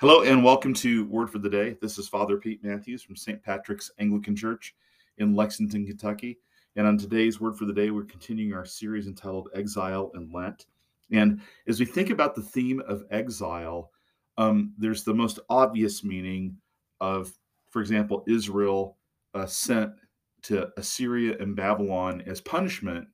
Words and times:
Hello 0.00 0.22
and 0.22 0.42
welcome 0.42 0.74
to 0.74 1.04
Word 1.04 1.30
for 1.30 1.38
the 1.38 1.48
Day. 1.48 1.76
This 1.80 1.98
is 1.98 2.08
Father 2.08 2.36
Pete 2.36 2.64
Matthews 2.64 3.00
from 3.00 3.14
St. 3.14 3.40
Patrick's 3.40 3.92
Anglican 4.00 4.34
Church 4.34 4.74
in 5.18 5.36
Lexington, 5.36 5.86
Kentucky. 5.86 6.36
And 6.74 6.84
on 6.84 6.98
today's 6.98 7.40
Word 7.40 7.56
for 7.56 7.64
the 7.64 7.72
Day, 7.72 7.92
we're 7.92 8.02
continuing 8.02 8.54
our 8.54 8.64
series 8.64 9.06
entitled 9.06 9.50
Exile 9.54 10.10
in 10.16 10.32
Lent. 10.32 10.66
And 11.12 11.40
as 11.68 11.78
we 11.78 11.86
think 11.86 12.10
about 12.10 12.34
the 12.34 12.42
theme 12.42 12.82
of 12.88 13.04
exile, 13.12 13.92
um, 14.36 14.74
there's 14.76 15.04
the 15.04 15.14
most 15.14 15.38
obvious 15.48 16.02
meaning 16.02 16.56
of, 17.00 17.32
for 17.70 17.80
example, 17.80 18.24
Israel 18.26 18.98
uh, 19.32 19.46
sent 19.46 19.92
to 20.42 20.70
Assyria 20.76 21.36
and 21.38 21.54
Babylon 21.54 22.20
as 22.26 22.40
punishment 22.40 23.06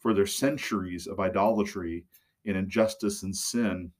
for 0.00 0.12
their 0.12 0.26
centuries 0.26 1.06
of 1.06 1.20
idolatry 1.20 2.04
and 2.44 2.56
injustice 2.56 3.22
and 3.22 3.34
sin 3.34 3.92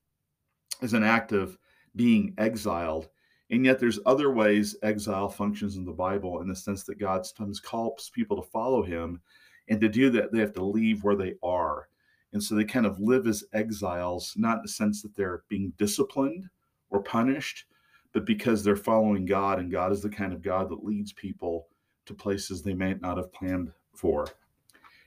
as 0.83 0.95
an 0.95 1.05
act 1.05 1.31
of 1.31 1.57
being 1.97 2.35
exiled. 2.39 3.09
And 3.51 3.65
yet, 3.65 3.79
there's 3.79 4.01
other 4.07 4.31
ways 4.31 4.77
exile 4.83 5.29
functions 5.29 5.77
in 5.77 5.85
the 5.85 5.93
Bible 5.93 6.41
in 6.41 6.49
the 6.49 6.57
sense 6.57 6.85
that 6.85 6.99
God 6.99 7.27
sometimes 7.27 7.61
calls 7.61 8.11
people 8.15 8.41
to 8.41 8.49
follow 8.51 8.83
him. 8.83 9.21
And 9.69 9.81
to 9.81 9.89
do 9.89 10.11
that, 10.11 10.33
they 10.33 10.41
have 10.41 10.55
to 10.55 10.65
leave 10.65 11.05
where 11.05 11.17
they 11.17 11.35
are. 11.43 11.89
And 12.33 12.43
so 12.43 12.55
they 12.55 12.65
kind 12.65 12.87
of 12.87 12.99
live 12.99 13.27
as 13.27 13.45
exiles, 13.53 14.35
not 14.37 14.57
in 14.57 14.63
the 14.63 14.69
sense 14.69 15.03
that 15.03 15.15
they're 15.15 15.45
being 15.49 15.73
disciplined 15.79 16.49
or 16.91 17.03
punished, 17.03 17.67
but 18.13 18.25
because 18.25 18.65
they're 18.65 18.77
following 18.77 19.25
God. 19.25 19.59
And 19.59 19.71
God 19.71 19.93
is 19.93 20.03
the 20.03 20.11
kind 20.11 20.33
of 20.33 20.43
God 20.43 20.69
that 20.71 20.85
leads 20.85 21.13
people 21.13 21.69
to 22.07 22.15
places 22.15 22.61
they 22.61 22.75
might 22.75 23.01
not 23.01 23.17
have 23.17 23.33
planned 23.33 23.73
for. 23.95 24.27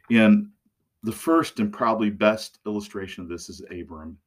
And 0.09 0.49
the 1.03 1.11
first 1.11 1.59
and 1.59 1.71
probably 1.71 2.09
best 2.09 2.59
illustration 2.65 3.23
of 3.23 3.29
this 3.29 3.49
is 3.49 3.61
Abram. 3.71 4.17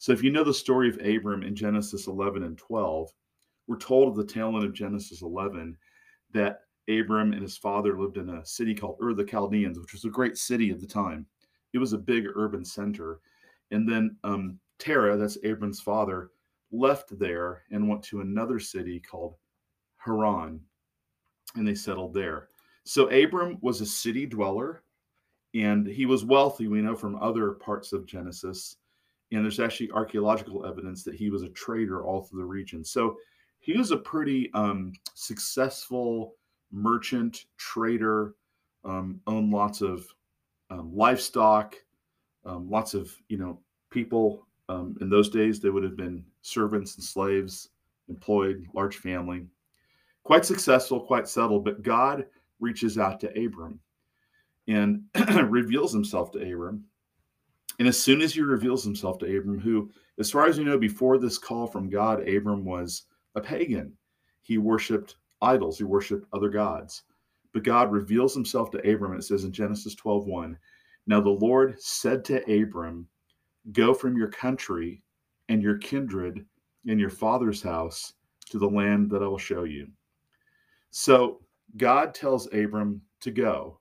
So 0.00 0.12
if 0.12 0.22
you 0.22 0.30
know 0.30 0.44
the 0.44 0.54
story 0.54 0.88
of 0.88 0.98
Abram 1.04 1.42
in 1.42 1.54
Genesis 1.54 2.06
11 2.06 2.42
and 2.42 2.56
12, 2.56 3.10
we're 3.66 3.76
told 3.76 4.08
at 4.08 4.26
the 4.26 4.32
tail 4.32 4.56
end 4.56 4.64
of 4.64 4.72
Genesis 4.72 5.20
11 5.20 5.76
that 6.32 6.60
Abram 6.88 7.34
and 7.34 7.42
his 7.42 7.58
father 7.58 8.00
lived 8.00 8.16
in 8.16 8.30
a 8.30 8.46
city 8.46 8.74
called 8.74 8.96
Ur 9.02 9.12
the 9.12 9.26
Chaldeans, 9.26 9.78
which 9.78 9.92
was 9.92 10.06
a 10.06 10.08
great 10.08 10.38
city 10.38 10.70
at 10.70 10.80
the 10.80 10.86
time. 10.86 11.26
It 11.74 11.78
was 11.78 11.92
a 11.92 11.98
big 11.98 12.24
urban 12.34 12.64
center. 12.64 13.20
And 13.72 13.86
then 13.86 14.16
um, 14.24 14.58
Terah, 14.78 15.18
that's 15.18 15.36
Abram's 15.44 15.82
father, 15.82 16.30
left 16.72 17.18
there 17.18 17.64
and 17.70 17.86
went 17.86 18.02
to 18.04 18.22
another 18.22 18.58
city 18.58 19.00
called 19.00 19.34
Haran, 19.98 20.60
and 21.56 21.68
they 21.68 21.74
settled 21.74 22.14
there. 22.14 22.48
So 22.84 23.10
Abram 23.10 23.58
was 23.60 23.82
a 23.82 23.86
city 23.86 24.24
dweller, 24.24 24.82
and 25.54 25.86
he 25.86 26.06
was 26.06 26.24
wealthy, 26.24 26.68
we 26.68 26.80
know 26.80 26.96
from 26.96 27.16
other 27.16 27.52
parts 27.52 27.92
of 27.92 28.06
Genesis 28.06 28.76
and 29.32 29.44
there's 29.44 29.60
actually 29.60 29.90
archaeological 29.92 30.66
evidence 30.66 31.04
that 31.04 31.14
he 31.14 31.30
was 31.30 31.42
a 31.42 31.48
trader 31.50 32.04
all 32.04 32.22
through 32.22 32.40
the 32.40 32.46
region. 32.46 32.84
So 32.84 33.16
he 33.60 33.76
was 33.76 33.90
a 33.90 33.96
pretty 33.96 34.50
um, 34.54 34.92
successful 35.14 36.34
merchant 36.72 37.46
trader, 37.56 38.34
um, 38.84 39.20
owned 39.26 39.52
lots 39.52 39.82
of 39.82 40.06
um, 40.70 40.94
livestock, 40.94 41.76
um, 42.44 42.68
lots 42.70 42.94
of 42.94 43.14
you 43.28 43.38
know 43.38 43.60
people. 43.90 44.46
Um, 44.68 44.96
in 45.00 45.10
those 45.10 45.28
days, 45.28 45.60
they 45.60 45.70
would 45.70 45.82
have 45.82 45.96
been 45.96 46.24
servants 46.42 46.94
and 46.94 47.04
slaves, 47.04 47.70
employed, 48.08 48.64
large 48.72 48.98
family, 48.98 49.46
quite 50.22 50.44
successful, 50.44 51.00
quite 51.00 51.28
settled. 51.28 51.64
But 51.64 51.82
God 51.82 52.26
reaches 52.60 52.98
out 52.98 53.20
to 53.20 53.44
Abram 53.44 53.80
and 54.68 55.02
reveals 55.44 55.92
himself 55.92 56.30
to 56.32 56.38
Abram 56.38 56.84
and 57.78 57.88
as 57.88 57.98
soon 57.98 58.20
as 58.20 58.34
he 58.34 58.42
reveals 58.42 58.84
himself 58.84 59.18
to 59.18 59.38
Abram, 59.38 59.58
who, 59.58 59.90
as 60.18 60.30
far 60.30 60.46
as 60.46 60.58
we 60.58 60.64
know, 60.64 60.78
before 60.78 61.18
this 61.18 61.38
call 61.38 61.66
from 61.66 61.88
God, 61.88 62.28
Abram 62.28 62.64
was 62.64 63.04
a 63.34 63.40
pagan. 63.40 63.96
He 64.42 64.58
worshiped 64.58 65.16
idols, 65.40 65.78
he 65.78 65.84
worshiped 65.84 66.26
other 66.32 66.48
gods. 66.48 67.04
But 67.52 67.64
God 67.64 67.90
reveals 67.90 68.34
himself 68.34 68.70
to 68.72 68.78
Abram, 68.78 69.12
and 69.12 69.20
it 69.20 69.24
says 69.24 69.44
in 69.44 69.52
Genesis 69.52 69.94
12 69.94 70.26
1, 70.26 70.58
Now 71.06 71.20
the 71.20 71.30
Lord 71.30 71.80
said 71.80 72.24
to 72.26 72.62
Abram, 72.62 73.08
Go 73.72 73.94
from 73.94 74.16
your 74.16 74.28
country 74.28 75.02
and 75.48 75.62
your 75.62 75.78
kindred 75.78 76.44
and 76.86 76.98
your 76.98 77.10
father's 77.10 77.62
house 77.62 78.14
to 78.50 78.58
the 78.58 78.68
land 78.68 79.10
that 79.10 79.22
I 79.22 79.26
will 79.26 79.38
show 79.38 79.64
you. 79.64 79.88
So 80.90 81.40
God 81.76 82.14
tells 82.14 82.52
Abram 82.52 83.00
to 83.20 83.30
go. 83.30 83.78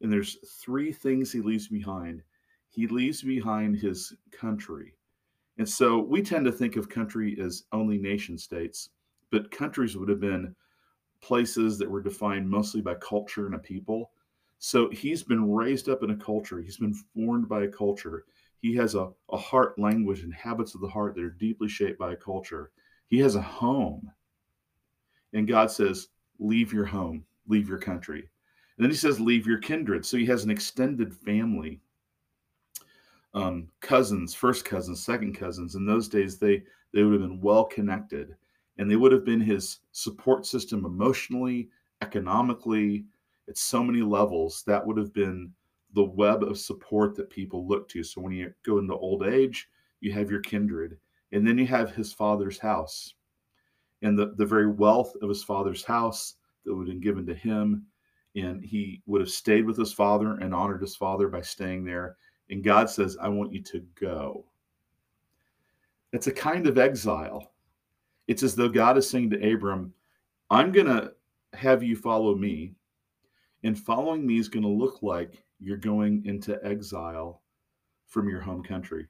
And 0.00 0.10
there's 0.10 0.38
three 0.62 0.92
things 0.92 1.30
he 1.30 1.40
leaves 1.40 1.68
behind 1.68 2.22
he 2.70 2.86
leaves 2.86 3.22
behind 3.22 3.76
his 3.76 4.14
country. 4.30 4.94
And 5.58 5.68
so 5.68 5.98
we 5.98 6.22
tend 6.22 6.44
to 6.46 6.52
think 6.52 6.76
of 6.76 6.88
country 6.88 7.36
as 7.40 7.64
only 7.72 7.98
nation 7.98 8.38
states, 8.38 8.90
but 9.30 9.50
countries 9.50 9.96
would 9.96 10.08
have 10.08 10.20
been 10.20 10.54
places 11.20 11.78
that 11.78 11.90
were 11.90 12.00
defined 12.00 12.48
mostly 12.48 12.80
by 12.80 12.94
culture 12.94 13.46
and 13.46 13.54
a 13.54 13.58
people. 13.58 14.12
So 14.58 14.88
he's 14.90 15.22
been 15.22 15.52
raised 15.52 15.88
up 15.88 16.02
in 16.02 16.10
a 16.10 16.16
culture, 16.16 16.60
he's 16.60 16.78
been 16.78 16.94
formed 16.94 17.48
by 17.48 17.64
a 17.64 17.68
culture. 17.68 18.24
He 18.62 18.74
has 18.76 18.94
a, 18.94 19.10
a 19.32 19.36
heart, 19.38 19.78
language, 19.78 20.20
and 20.20 20.34
habits 20.34 20.74
of 20.74 20.82
the 20.82 20.88
heart 20.88 21.14
that 21.14 21.24
are 21.24 21.30
deeply 21.30 21.68
shaped 21.68 21.98
by 21.98 22.12
a 22.12 22.16
culture. 22.16 22.70
He 23.08 23.18
has 23.20 23.34
a 23.34 23.42
home. 23.42 24.10
And 25.32 25.48
God 25.48 25.70
says, 25.70 26.08
Leave 26.38 26.72
your 26.72 26.84
home, 26.84 27.24
leave 27.48 27.68
your 27.68 27.78
country. 27.78 28.20
And 28.76 28.84
then 28.84 28.90
he 28.90 28.96
says, 28.96 29.18
Leave 29.18 29.46
your 29.46 29.58
kindred. 29.58 30.04
So 30.04 30.16
he 30.16 30.26
has 30.26 30.44
an 30.44 30.50
extended 30.50 31.14
family 31.14 31.80
um, 33.34 33.68
cousins, 33.80 34.34
first 34.34 34.64
cousins, 34.64 35.04
second 35.04 35.34
cousins. 35.34 35.74
In 35.74 35.86
those 35.86 36.08
days, 36.08 36.38
they 36.38 36.62
they 36.92 37.02
would 37.02 37.12
have 37.12 37.28
been 37.28 37.40
well 37.40 37.64
connected, 37.64 38.34
and 38.78 38.90
they 38.90 38.96
would 38.96 39.12
have 39.12 39.24
been 39.24 39.40
his 39.40 39.78
support 39.92 40.46
system 40.46 40.84
emotionally, 40.84 41.68
economically, 42.02 43.04
at 43.48 43.56
so 43.56 43.82
many 43.82 44.02
levels. 44.02 44.64
That 44.66 44.84
would 44.84 44.96
have 44.96 45.12
been 45.12 45.52
the 45.94 46.04
web 46.04 46.42
of 46.42 46.58
support 46.58 47.14
that 47.16 47.30
people 47.30 47.66
look 47.66 47.88
to. 47.90 48.02
So 48.02 48.20
when 48.20 48.32
you 48.32 48.52
go 48.64 48.78
into 48.78 48.94
old 48.94 49.24
age, 49.24 49.68
you 50.00 50.12
have 50.12 50.30
your 50.30 50.40
kindred, 50.40 50.98
and 51.32 51.46
then 51.46 51.58
you 51.58 51.66
have 51.66 51.94
his 51.94 52.12
father's 52.12 52.58
house, 52.58 53.14
and 54.02 54.18
the 54.18 54.34
the 54.36 54.46
very 54.46 54.68
wealth 54.68 55.14
of 55.22 55.28
his 55.28 55.44
father's 55.44 55.84
house 55.84 56.34
that 56.64 56.74
would 56.74 56.88
have 56.88 56.94
been 56.94 57.00
given 57.00 57.26
to 57.26 57.34
him. 57.34 57.86
And 58.36 58.62
he 58.62 59.02
would 59.06 59.20
have 59.20 59.30
stayed 59.30 59.66
with 59.66 59.76
his 59.76 59.92
father 59.92 60.36
and 60.36 60.54
honored 60.54 60.80
his 60.80 60.94
father 60.94 61.26
by 61.26 61.40
staying 61.40 61.84
there 61.84 62.16
and 62.50 62.64
God 62.64 62.90
says, 62.90 63.16
I 63.20 63.28
want 63.28 63.52
you 63.52 63.62
to 63.62 63.80
go. 63.94 64.44
It's 66.12 66.26
a 66.26 66.32
kind 66.32 66.66
of 66.66 66.78
exile. 66.78 67.52
It's 68.26 68.42
as 68.42 68.54
though 68.54 68.68
God 68.68 68.98
is 68.98 69.08
saying 69.08 69.30
to 69.30 69.52
Abram, 69.52 69.94
I'm 70.50 70.72
going 70.72 70.86
to 70.86 71.12
have 71.52 71.82
you 71.82 71.96
follow 71.96 72.34
me. 72.34 72.74
And 73.62 73.78
following 73.78 74.26
me 74.26 74.38
is 74.38 74.48
going 74.48 74.62
to 74.62 74.68
look 74.68 75.02
like 75.02 75.44
you're 75.60 75.76
going 75.76 76.24
into 76.24 76.58
exile 76.64 77.42
from 78.06 78.28
your 78.28 78.40
home 78.40 78.62
country, 78.62 79.06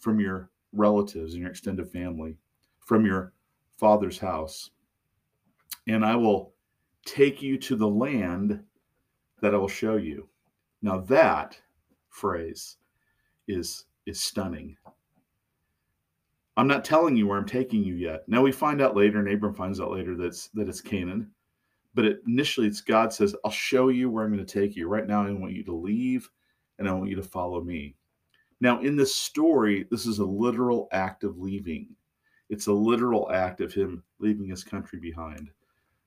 from 0.00 0.18
your 0.18 0.50
relatives 0.72 1.34
and 1.34 1.42
your 1.42 1.50
extended 1.50 1.90
family, 1.90 2.36
from 2.80 3.04
your 3.04 3.32
father's 3.76 4.18
house. 4.18 4.70
And 5.86 6.04
I 6.04 6.16
will 6.16 6.54
take 7.04 7.40
you 7.42 7.58
to 7.58 7.76
the 7.76 7.88
land 7.88 8.60
that 9.40 9.54
I 9.54 9.58
will 9.58 9.68
show 9.68 9.96
you. 9.96 10.28
Now, 10.82 10.98
that 11.00 11.60
phrase 12.18 12.76
is 13.46 13.86
is 14.06 14.20
stunning. 14.20 14.76
I'm 16.56 16.66
not 16.66 16.84
telling 16.84 17.16
you 17.16 17.26
where 17.26 17.38
I'm 17.38 17.46
taking 17.46 17.84
you 17.84 17.94
yet. 17.94 18.28
Now 18.28 18.42
we 18.42 18.50
find 18.50 18.82
out 18.82 18.96
later, 18.96 19.20
and 19.20 19.28
Abram 19.32 19.54
finds 19.54 19.80
out 19.80 19.92
later 19.92 20.16
that's 20.16 20.48
that 20.48 20.68
it's 20.68 20.80
Canaan. 20.80 21.30
But 21.94 22.04
it, 22.04 22.20
initially, 22.26 22.66
it's 22.66 22.80
God 22.80 23.12
says, 23.12 23.34
"I'll 23.44 23.50
show 23.50 23.88
you 23.88 24.10
where 24.10 24.24
I'm 24.24 24.32
going 24.32 24.44
to 24.44 24.60
take 24.60 24.76
you." 24.76 24.88
Right 24.88 25.06
now, 25.06 25.24
I 25.24 25.30
want 25.32 25.54
you 25.54 25.64
to 25.64 25.74
leave, 25.74 26.28
and 26.78 26.88
I 26.88 26.92
want 26.92 27.10
you 27.10 27.16
to 27.16 27.22
follow 27.22 27.62
me. 27.62 27.94
Now, 28.60 28.80
in 28.80 28.96
this 28.96 29.14
story, 29.14 29.86
this 29.90 30.04
is 30.04 30.18
a 30.18 30.24
literal 30.24 30.88
act 30.90 31.22
of 31.22 31.38
leaving. 31.38 31.94
It's 32.50 32.66
a 32.66 32.72
literal 32.72 33.30
act 33.30 33.60
of 33.60 33.72
him 33.72 34.02
leaving 34.18 34.48
his 34.48 34.64
country 34.64 34.98
behind. 34.98 35.50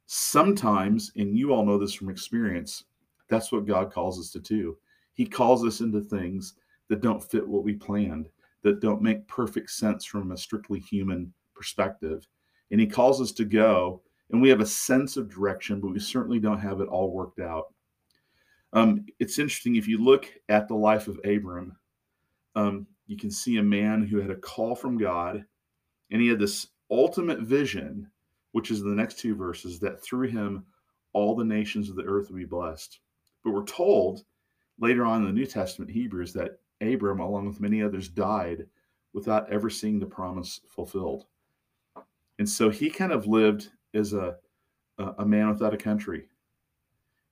Sometimes, 0.07 1.11
and 1.15 1.37
you 1.37 1.53
all 1.53 1.65
know 1.65 1.77
this 1.77 1.93
from 1.93 2.09
experience, 2.09 2.83
that's 3.29 3.51
what 3.51 3.65
God 3.65 3.93
calls 3.93 4.19
us 4.19 4.31
to 4.31 4.39
do. 4.39 4.77
He 5.13 5.25
calls 5.25 5.65
us 5.65 5.81
into 5.81 6.01
things 6.01 6.53
that 6.87 7.01
don't 7.01 7.23
fit 7.23 7.47
what 7.47 7.63
we 7.63 7.73
planned, 7.73 8.29
that 8.63 8.81
don't 8.81 9.01
make 9.01 9.27
perfect 9.27 9.71
sense 9.71 10.05
from 10.05 10.31
a 10.31 10.37
strictly 10.37 10.79
human 10.79 11.33
perspective. 11.53 12.27
And 12.71 12.79
He 12.79 12.87
calls 12.87 13.21
us 13.21 13.31
to 13.33 13.45
go, 13.45 14.01
and 14.31 14.41
we 14.41 14.49
have 14.49 14.61
a 14.61 14.65
sense 14.65 15.17
of 15.17 15.33
direction, 15.33 15.81
but 15.81 15.91
we 15.91 15.99
certainly 15.99 16.39
don't 16.39 16.59
have 16.59 16.79
it 16.81 16.87
all 16.87 17.11
worked 17.11 17.39
out. 17.39 17.73
Um, 18.73 19.05
it's 19.19 19.39
interesting 19.39 19.75
if 19.75 19.87
you 19.87 19.97
look 19.97 20.29
at 20.49 20.67
the 20.67 20.75
life 20.75 21.07
of 21.07 21.19
Abram, 21.25 21.75
um, 22.55 22.87
you 23.07 23.17
can 23.17 23.31
see 23.31 23.57
a 23.57 23.63
man 23.63 24.03
who 24.03 24.19
had 24.19 24.31
a 24.31 24.35
call 24.35 24.75
from 24.75 24.97
God, 24.97 25.43
and 26.11 26.21
he 26.21 26.29
had 26.29 26.39
this 26.39 26.67
ultimate 26.89 27.39
vision, 27.39 28.09
which 28.53 28.71
is 28.71 28.81
in 28.81 28.89
the 28.89 28.95
next 28.95 29.19
two 29.19 29.35
verses, 29.35 29.79
that 29.79 30.01
through 30.01 30.27
him 30.29 30.65
all 31.13 31.35
the 31.35 31.43
nations 31.43 31.89
of 31.89 31.95
the 31.95 32.03
earth 32.03 32.29
would 32.29 32.37
be 32.37 32.45
blessed. 32.45 32.99
But 33.43 33.51
we're 33.51 33.65
told 33.65 34.23
later 34.79 35.05
on 35.05 35.21
in 35.21 35.27
the 35.27 35.33
New 35.33 35.45
Testament, 35.45 35.91
Hebrews, 35.91 36.33
that 36.33 36.59
Abram, 36.81 37.19
along 37.19 37.47
with 37.47 37.61
many 37.61 37.83
others, 37.83 38.09
died 38.09 38.65
without 39.13 39.51
ever 39.51 39.69
seeing 39.69 39.99
the 39.99 40.05
promise 40.05 40.61
fulfilled. 40.67 41.25
And 42.39 42.49
so 42.49 42.69
he 42.69 42.89
kind 42.89 43.11
of 43.11 43.27
lived 43.27 43.69
as 43.93 44.13
a, 44.13 44.37
a 44.97 45.25
man 45.25 45.49
without 45.49 45.73
a 45.73 45.77
country. 45.77 46.25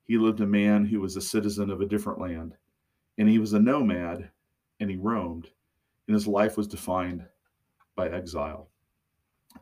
He 0.04 0.18
lived 0.18 0.40
a 0.40 0.46
man 0.46 0.84
who 0.84 1.00
was 1.00 1.16
a 1.16 1.20
citizen 1.20 1.70
of 1.70 1.80
a 1.80 1.86
different 1.86 2.20
land, 2.20 2.56
and 3.18 3.28
he 3.28 3.38
was 3.38 3.52
a 3.52 3.60
nomad, 3.60 4.30
and 4.78 4.90
he 4.90 4.96
roamed, 4.96 5.48
and 6.06 6.14
his 6.14 6.26
life 6.26 6.56
was 6.56 6.66
defined 6.68 7.24
by 7.96 8.08
exile. 8.08 8.68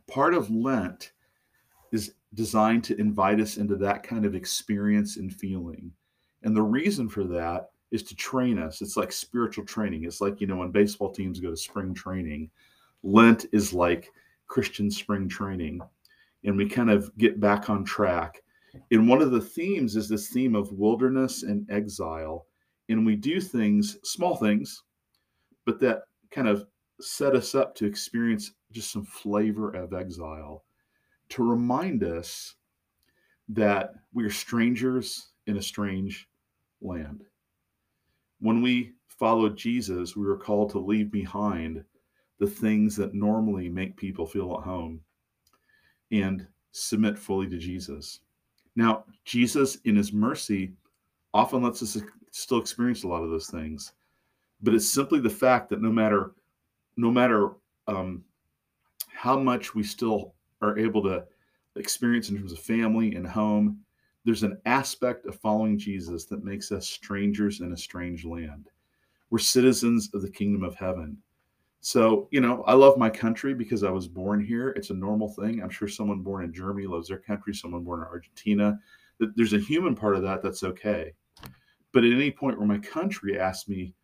Part 0.07 0.35
of 0.35 0.51
Lent 0.51 1.13
is 1.93 2.15
designed 2.35 2.85
to 2.85 3.01
invite 3.01 3.41
us 3.41 3.57
into 3.57 3.77
that 3.77 4.03
kind 4.03 4.25
of 4.25 4.35
experience 4.35 5.17
and 5.17 5.35
feeling. 5.35 5.93
And 6.43 6.55
the 6.55 6.63
reason 6.63 7.09
for 7.09 7.25
that 7.25 7.71
is 7.91 8.03
to 8.05 8.15
train 8.15 8.59
us. 8.59 8.83
It's 8.83 8.97
like 8.97 9.13
spiritual 9.13 9.65
training. 9.65 10.05
It's 10.05 10.21
like, 10.21 10.41
you 10.41 10.47
know, 10.47 10.57
when 10.57 10.71
baseball 10.71 11.11
teams 11.11 11.41
go 11.41 11.51
to 11.51 11.57
spring 11.57 11.95
training, 11.95 12.51
Lent 13.03 13.47
is 13.53 13.73
like 13.73 14.11
Christian 14.47 14.91
spring 14.91 15.29
training. 15.29 15.81
And 16.45 16.57
we 16.57 16.69
kind 16.69 16.91
of 16.91 17.17
get 17.17 17.41
back 17.41 17.71
on 17.71 17.85
track. 17.85 18.43
And 18.91 19.09
one 19.09 19.23
of 19.23 19.31
the 19.31 19.41
themes 19.41 19.97
is 19.97 20.09
this 20.09 20.29
theme 20.29 20.55
of 20.55 20.73
wilderness 20.73 21.43
and 21.43 21.69
exile. 21.71 22.47
And 22.89 23.05
we 23.05 23.17
do 23.17 23.41
things, 23.41 23.99
small 24.03 24.37
things, 24.37 24.83
but 25.65 25.81
that 25.81 26.03
kind 26.31 26.49
of 26.49 26.67
set 27.01 27.35
us 27.35 27.55
up 27.55 27.75
to 27.77 27.87
experience 27.87 28.53
just 28.71 28.93
some 28.93 29.05
flavor 29.05 29.71
of 29.71 29.95
exile, 29.95 30.65
to 31.31 31.43
remind 31.43 32.05
us 32.05 32.55
that 33.49 33.95
we 34.13 34.25
are 34.25 34.31
strangers 34.31 35.31
in 35.49 35.57
a 35.57 35.63
strange 35.63 36.29
land. 36.81 37.25
When 38.41 38.63
we 38.63 38.93
followed 39.09 39.57
Jesus, 39.57 40.15
we 40.15 40.25
were 40.25 40.37
called 40.37 40.71
to 40.71 40.79
leave 40.79 41.11
behind 41.11 41.83
the 42.39 42.47
things 42.47 42.95
that 42.97 43.15
normally 43.15 43.69
make 43.69 43.97
people 43.97 44.27
feel 44.27 44.57
at 44.57 44.65
home 44.65 45.01
and 46.13 46.47
submit 46.71 47.19
fully 47.19 47.49
to 47.49 47.59
Jesus. 47.59 48.21
Now, 48.77 49.05
Jesus, 49.25 49.79
in 49.85 49.97
his 49.97 50.13
mercy, 50.13 50.73
often 51.35 51.63
lets 51.63 51.83
us 51.83 52.01
still 52.31 52.61
experience 52.61 53.03
a 53.03 53.09
lot 53.09 53.25
of 53.25 53.31
those 53.31 53.49
things, 53.49 53.93
but 54.63 54.75
it's 54.75 54.89
simply 54.89 55.19
the 55.19 55.31
fact 55.31 55.69
that 55.71 55.83
no 55.83 55.91
matter 55.91 56.33
no 56.97 57.13
matter 57.13 57.53
um, 57.87 58.25
how 59.09 59.39
much 59.39 59.75
we 59.75 59.85
still 59.85 60.35
are 60.61 60.77
able 60.77 61.01
to 61.01 61.25
experience 61.77 62.29
in 62.29 62.37
terms 62.37 62.51
of 62.51 62.59
family 62.59 63.15
and 63.15 63.25
home, 63.27 63.79
there's 64.25 64.43
an 64.43 64.59
aspect 64.67 65.27
of 65.27 65.41
following 65.41 65.79
Jesus 65.79 66.25
that 66.27 66.45
makes 66.45 66.73
us 66.73 66.89
strangers 66.89 67.61
in 67.61 67.73
a 67.73 67.77
strange 67.77 68.25
land. 68.25 68.69
We're 69.31 69.39
citizens 69.39 70.11
of 70.15 70.23
the 70.23 70.31
kingdom 70.31 70.63
of 70.63 70.75
heaven. 70.75 71.19
So, 71.81 72.29
you 72.31 72.41
know, 72.41 72.63
I 72.65 72.75
love 72.75 72.99
my 72.99 73.09
country 73.09 73.55
because 73.55 73.85
I 73.85 73.91
was 73.91 74.09
born 74.09 74.45
here. 74.45 74.71
It's 74.71 74.91
a 74.91 74.95
normal 74.95 75.29
thing. 75.29 75.63
I'm 75.63 75.71
sure 75.71 75.89
someone 75.89 76.21
born 76.21 76.45
in 76.45 76.53
Germany 76.53 76.87
loves 76.87 77.09
their 77.09 77.19
country, 77.19 77.55
someone 77.55 77.85
born 77.85 78.01
in 78.01 78.07
Argentina. 78.07 78.79
There's 79.21 79.53
a 79.53 79.59
human 79.59 79.95
part 79.95 80.17
of 80.17 80.23
that 80.23 80.43
that's 80.43 80.65
okay. 80.65 81.13
But 81.93 82.05
at 82.05 82.13
any 82.13 82.31
point 82.31 82.59
where 82.59 82.67
my 82.67 82.79
country 82.79 83.39
asks 83.39 83.69
me 83.69 83.95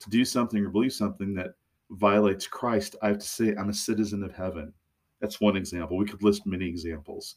to 0.00 0.10
do 0.10 0.24
something 0.24 0.64
or 0.64 0.68
believe 0.68 0.92
something 0.92 1.34
that 1.34 1.54
violates 1.90 2.46
Christ, 2.46 2.96
I 3.02 3.08
have 3.08 3.18
to 3.18 3.26
say 3.26 3.54
I'm 3.54 3.70
a 3.70 3.74
citizen 3.74 4.22
of 4.22 4.34
heaven. 4.34 4.72
That's 5.20 5.40
one 5.40 5.56
example. 5.56 5.96
We 5.96 6.06
could 6.06 6.22
list 6.22 6.46
many 6.46 6.66
examples. 6.66 7.36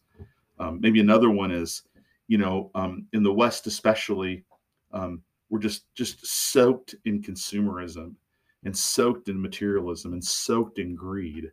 Um, 0.60 0.80
maybe 0.82 1.00
another 1.00 1.30
one 1.30 1.52
is 1.52 1.84
you 2.28 2.38
know, 2.38 2.72
um, 2.76 3.08
in 3.14 3.24
the 3.24 3.34
West 3.34 3.68
especially, 3.68 4.44
um, 4.92 5.22
we're 5.50 5.60
just 5.60 5.94
just 5.96 6.26
soaked 6.26 6.96
in 7.06 7.22
consumerism 7.22 8.16
and 8.64 8.76
soaked 8.76 9.30
in 9.30 9.40
materialism 9.40 10.14
and 10.14 10.24
soaked 10.24 10.80
in 10.80 10.96
greed, 10.96 11.52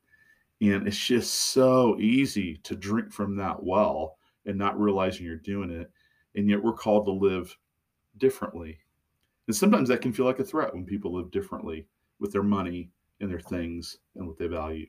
and 0.61 0.87
it's 0.87 0.97
just 0.97 1.35
so 1.35 1.99
easy 2.01 2.57
to 2.65 2.75
drink 2.75 3.13
from 3.13 3.37
that 3.37 3.63
well 3.63 4.17
and 4.47 4.57
not 4.57 4.81
realizing 4.81 5.27
you're 5.27 5.37
doing 5.37 5.71
it, 5.71 5.91
and 6.35 6.49
yet 6.49 6.63
we're 6.63 6.73
called 6.73 7.07
to 7.07 7.13
live 7.13 7.57
differently, 8.19 8.79
and 9.47 9.55
sometimes 9.55 9.89
that 9.89 10.01
can 10.01 10.13
feel 10.13 10.27
like 10.27 10.39
a 10.39 10.45
threat 10.45 10.73
when 10.73 10.85
people 10.85 11.15
live 11.15 11.31
differently 11.31 11.87
with 12.19 12.33
their 12.33 12.43
money 12.43 12.91
and 13.21 13.31
their 13.31 13.41
things 13.41 13.99
and 14.17 14.27
what 14.27 14.39
they 14.39 14.47
value. 14.47 14.87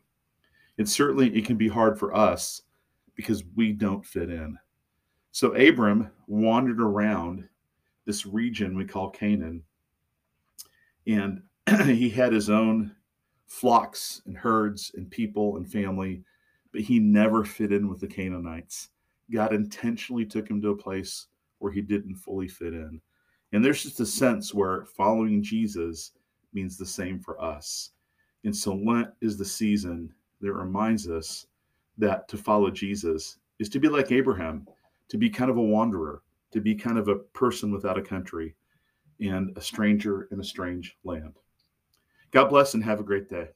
And 0.77 0.89
certainly 0.89 1.35
it 1.35 1.45
can 1.45 1.56
be 1.56 1.68
hard 1.68 2.00
for 2.00 2.15
us 2.15 2.62
because 3.15 3.44
we 3.56 3.71
don't 3.71 4.06
fit 4.06 4.30
in 4.30 4.57
so 5.33 5.56
Abram 5.56 6.12
wandered 6.27 6.80
around 6.80 7.50
this 8.06 8.24
region 8.24 8.77
we 8.77 8.85
call 8.85 9.09
Canaan, 9.09 9.63
and 11.07 11.41
he 11.85 12.07
had 12.07 12.31
his 12.31 12.51
own 12.51 12.95
flocks 13.47 14.21
and 14.27 14.38
herds 14.38 14.91
and 14.95 15.09
people 15.09 15.57
and 15.57 15.71
family, 15.71 16.24
but 16.71 16.81
he 16.81 17.00
never 17.00 17.44
fit 17.44 17.71
in 17.71 17.89
with 17.89 18.00
the 18.00 18.07
Canaanites. 18.07 18.89
God 19.31 19.53
intentionally 19.53 20.24
took 20.24 20.47
him 20.47 20.62
to 20.62 20.69
a 20.69 20.77
place 20.77 21.25
where 21.57 21.71
he 21.71 21.81
didn't 21.81 22.15
fully 22.15 22.47
fit 22.47 22.74
in. 22.74 23.01
And 23.53 23.65
there's 23.65 23.81
just 23.81 24.00
a 24.01 24.06
sense 24.06 24.53
where 24.53 24.85
following 24.85 25.41
Jesus 25.41 26.12
means 26.53 26.77
the 26.77 26.85
same 26.85 27.19
for 27.19 27.41
us. 27.44 27.89
And 28.44 28.56
so 28.56 28.75
Lent 28.75 29.09
is 29.19 29.35
the 29.35 29.45
season 29.45 30.13
that 30.41 30.53
reminds 30.53 31.09
us 31.09 31.47
that 31.97 32.27
to 32.27 32.38
follow 32.38 32.69
Jesus 32.69 33.38
is 33.57 33.69
to 33.69 33.80
be 33.80 33.88
like 33.88 34.12
Abraham 34.12 34.68
to 35.13 35.18
be 35.19 35.30
kind 35.30 35.51
of 35.51 35.57
a 35.57 35.62
wanderer, 35.62 36.24
to 36.51 36.60
be 36.60 36.74
kind 36.74 36.98
of 36.98 37.07
a 37.07 37.15
person 37.15 37.71
without 37.71 38.00
a 38.00 38.01
country 38.01 38.56
and 39.19 39.56
a 39.56 39.62
stranger 39.62 40.27
in 40.31 40.39
a 40.39 40.44
strange 40.44 40.98
land. 41.04 41.38
God 42.31 42.45
bless 42.45 42.74
and 42.74 42.83
have 42.83 43.00
a 43.00 43.04
great 43.04 43.30
day. 43.30 43.50